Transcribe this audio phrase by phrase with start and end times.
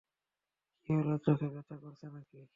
[0.83, 2.39] কী হল, চোখে ব্যাথা করছে নাকি?